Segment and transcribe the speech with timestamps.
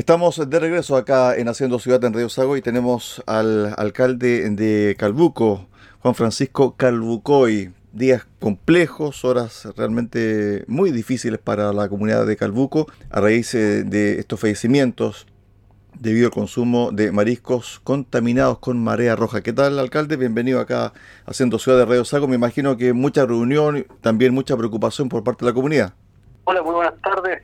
[0.00, 4.96] Estamos de regreso acá en Haciendo Ciudad en Río Sago y tenemos al alcalde de
[4.98, 5.66] Calbuco,
[5.98, 7.74] Juan Francisco Calbucoy.
[7.92, 14.18] Días complejos, horas realmente muy difíciles para la comunidad de Calbuco a raíz eh, de
[14.18, 15.26] estos fallecimientos
[15.98, 19.42] debido al consumo de mariscos contaminados con marea roja.
[19.42, 20.16] ¿Qué tal, alcalde?
[20.16, 20.94] Bienvenido acá
[21.26, 22.26] Haciendo Ciudad de Río Sago.
[22.26, 25.92] Me imagino que mucha reunión, también mucha preocupación por parte de la comunidad.
[26.44, 27.42] Hola, muy buenas tardes.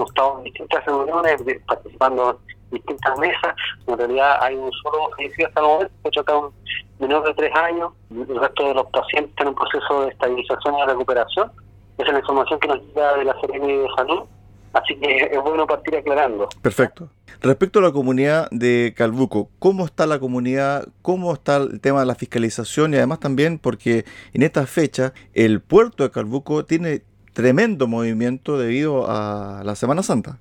[0.00, 3.54] Hemos estado en distintas reuniones, participando en distintas mesas.
[3.86, 6.52] En realidad hay un solo fallecido hasta el momento, se trata un
[6.98, 7.92] menor de tres años.
[8.10, 11.52] El resto de los pacientes están en un proceso de estabilización y recuperación.
[11.98, 14.22] Esa es la información que nos llega de la Serena de Salud.
[14.72, 16.48] Así que es bueno partir aclarando.
[16.62, 17.08] Perfecto.
[17.40, 20.86] Respecto a la comunidad de Calbuco, ¿cómo está la comunidad?
[21.02, 22.94] ¿Cómo está el tema de la fiscalización?
[22.94, 27.02] Y además también porque en esta fecha el puerto de Calbuco tiene
[27.40, 30.36] tremendo movimiento debido a la Semana Santa.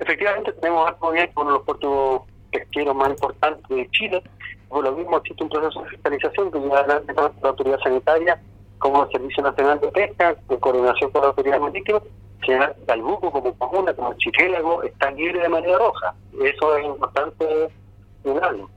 [0.00, 2.22] Efectivamente, tenemos algo bien con los puertos
[2.52, 4.22] pesqueros más importantes de Chile.
[4.68, 8.40] Por lo mismo, existe un proceso de fiscalización que lleva adelante tanto la autoridad sanitaria
[8.78, 12.00] como el Servicio Nacional de Pesca, en coordinación con la autoridad marítima,
[12.42, 16.14] que Calbuco como comuna, como Chiquélago, está libre de marea roja.
[16.40, 17.46] Eso es importante
[18.22, 18.70] señalarlo.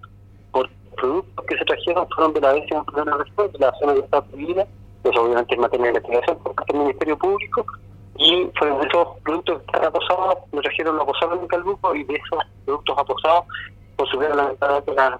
[0.51, 3.99] Por productos que se trajeron fueron de la décima primera región, de la zona de
[3.99, 4.67] Estados Unidos,
[5.07, 7.65] pues obviamente en materia de investigación por parte del Ministerio Público,
[8.17, 12.15] y fueron esos productos que están aposados, nos trajeron los aposados en Calbuco, y de
[12.15, 13.45] esos productos aposados
[13.95, 15.19] consumieron lamentablemente la,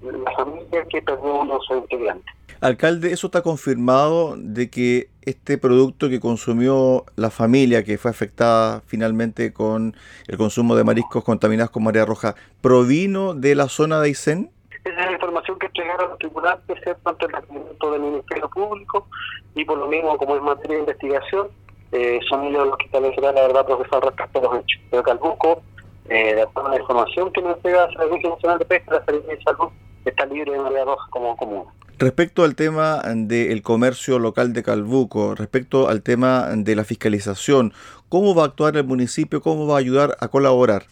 [0.00, 2.34] la familia que perdió uno de sus integrantes.
[2.62, 8.80] Alcalde, ¿eso está confirmado de que este producto que consumió la familia que fue afectada
[8.86, 9.94] finalmente con
[10.26, 14.50] el consumo de mariscos contaminados con marea roja provino de la zona de Aysén?
[14.84, 19.06] Esa es la información que entregaron los tripulantes ante el requerimiento del Ministerio Público
[19.54, 21.48] y por lo mismo, como es materia de investigación,
[21.92, 24.80] eh, son ellos los que establecerán la verdad profesor respecto a los hechos.
[24.90, 25.62] Pero Calbuco,
[26.08, 29.04] eh, de acuerdo a la información que nos entrega el Servicio Nacional de Pesca, la
[29.04, 29.68] Secretaría de Salud
[30.04, 31.64] está libre de marea roja como común.
[31.98, 37.72] Respecto al tema del comercio local de Calbuco, respecto al tema de la fiscalización,
[38.10, 39.40] ¿cómo va a actuar el municipio?
[39.40, 40.82] ¿Cómo va a ayudar a colaborar?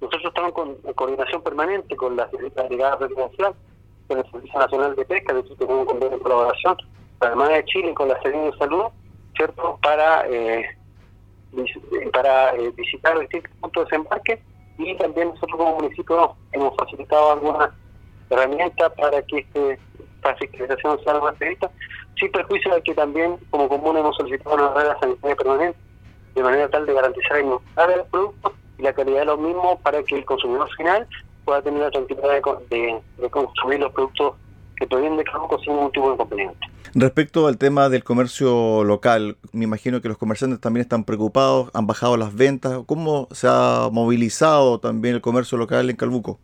[0.00, 2.30] Nosotros estamos con, en coordinación permanente con la
[2.68, 3.52] Brigada Presidencial,
[4.08, 6.76] con el Servicio Nacional de Pesca, de hecho tenemos un convenio de colaboración,
[7.20, 8.84] además de Chile con la Secretaría de Salud,
[9.36, 9.78] ¿cierto?
[9.82, 10.64] Para, eh,
[12.12, 14.42] para eh, visitar distintos puntos de desembarque
[14.78, 17.70] y también nosotros como municipio hemos facilitado algunas
[18.30, 19.78] herramientas para que este
[20.18, 21.70] esta fiscalización sea más estricta,
[22.18, 25.78] sin perjuicio de que también como común hemos solicitado una regla sanitaria permanente
[26.34, 28.34] de manera tal de garantizar el de los
[28.78, 31.06] y la calidad de los mismos para que el consumidor final
[31.48, 32.28] pueda tener la tranquilidad
[32.68, 34.34] de, de, consumir los productos
[34.76, 36.58] que provienen de campo sin ningún tipo de inconveniente.
[36.92, 41.86] Respecto al tema del comercio local, me imagino que los comerciantes también están preocupados, han
[41.86, 42.82] bajado las ventas.
[42.84, 46.38] ¿Cómo se ha movilizado también el comercio local en Calbuco?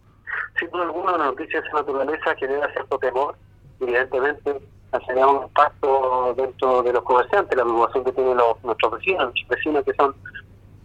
[0.58, 3.36] Sin duda alguna, una noticia de esa naturaleza genera cierto temor
[3.80, 4.56] evidentemente
[4.92, 9.48] hacerá un impacto dentro de los comerciantes, la preocupación que tienen los, nuestros vecinos, nuestros
[9.48, 10.14] vecinos que son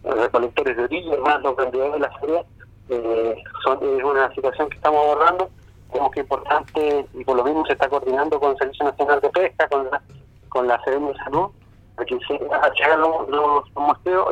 [0.04, 2.44] eh, recolectores de orilla, más los vendedores de la feria,
[2.90, 5.50] eh, son, es una situación que estamos abordando,
[5.90, 9.30] como que importante, y por lo mismo se está coordinando con el Servicio Nacional de
[9.30, 10.02] Pesca, con la,
[10.50, 11.50] con la de Salud,
[11.96, 13.64] para que se hagan los, los,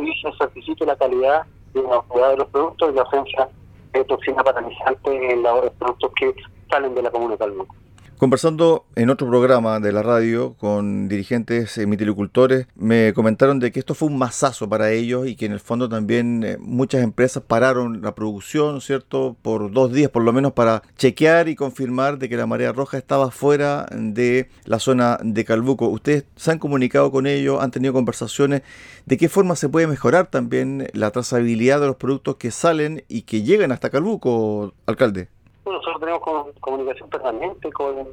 [0.02, 3.50] y se certifique la calidad y la calidad de los productos y la ausencia
[3.94, 6.36] de toxina paralizante en los productos que
[6.70, 7.76] salen de la comuna de Calmuco.
[8.18, 13.94] Conversando en otro programa de la radio con dirigentes mitilicultores, me comentaron de que esto
[13.94, 18.02] fue un masazo para ellos y que en el fondo también eh, muchas empresas pararon
[18.02, 19.38] la producción, ¿cierto?
[19.44, 22.98] Por dos días por lo menos para chequear y confirmar de que la marea roja
[22.98, 25.88] estaba fuera de la zona de Calbuco.
[25.88, 27.62] ¿Ustedes se han comunicado con ellos?
[27.62, 28.64] ¿Han tenido conversaciones?
[29.06, 33.22] ¿De qué forma se puede mejorar también la trazabilidad de los productos que salen y
[33.22, 35.30] que llegan hasta Calbuco, alcalde?
[36.00, 36.22] Tenemos
[36.60, 38.08] comunicación permanente con,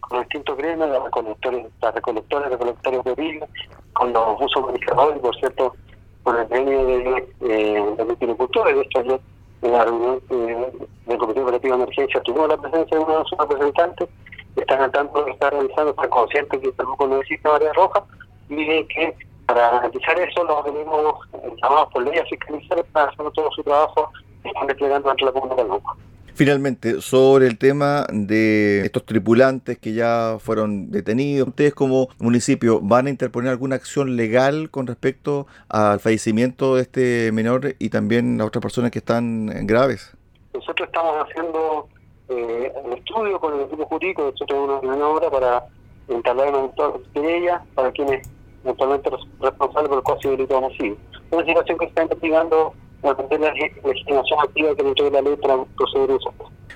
[0.00, 3.48] con distintos gremios, las recolectores, las recolectores, recolectores de vidrio,
[3.92, 5.74] con los usos y por cierto,
[6.22, 8.26] con el gremio de, eh, de.
[8.26, 9.20] De hecho, ayer
[9.62, 10.72] en la reunión eh,
[11.06, 14.08] del Comité Colectivo de Emergencia tuvimos la presencia de uno de sus representantes,
[14.56, 18.04] están al tanto de realizando, están conscientes que tampoco no existe área roja
[18.48, 19.16] y que
[19.46, 21.28] para garantizar eso los venimos
[21.62, 24.10] llamados por ley a fiscalizar para hacer todo su trabajo
[24.44, 25.96] están desplegando ante la comunidad grupo.
[26.36, 33.06] Finalmente, sobre el tema de estos tripulantes que ya fueron detenidos, ¿ustedes como municipio van
[33.06, 38.46] a interponer alguna acción legal con respecto al fallecimiento de este menor y también a
[38.46, 40.12] otras personas que están graves?
[40.52, 41.88] Nosotros estamos haciendo
[42.28, 45.64] eh, estudio con el equipo jurídico, nosotros tenemos una obra para
[46.08, 46.68] instalar una
[47.14, 48.28] de ella para quienes
[48.64, 49.08] eventualmente
[49.40, 50.96] responsables por el caso de delito homicidio.
[51.30, 55.36] Una situación que está investigando la legitimación activa que le entregue la ley.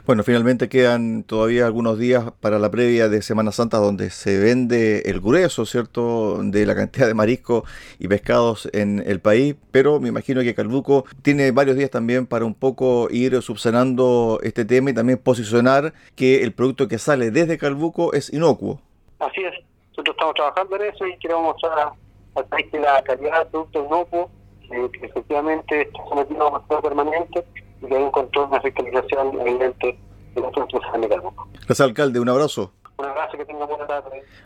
[0.07, 5.03] Bueno, finalmente quedan todavía algunos días para la previa de Semana Santa donde se vende
[5.07, 7.65] el grueso, ¿cierto?, de la cantidad de mariscos
[7.99, 12.47] y pescados en el país, pero me imagino que Calbuco tiene varios días también para
[12.47, 17.59] un poco ir subsanando este tema y también posicionar que el producto que sale desde
[17.59, 18.81] Calbuco es inocuo.
[19.19, 19.53] Así es,
[19.91, 21.93] nosotros estamos trabajando en eso y queremos mostrar
[22.35, 24.31] al país que la calidad del producto inocuo,
[24.69, 27.45] que, que efectivamente está sometido a un permanente
[27.83, 29.99] y hay un control, una fiscalización evidente
[30.35, 32.21] de nuestros empresas de Gracias, alcalde.
[32.21, 32.73] Un abrazo.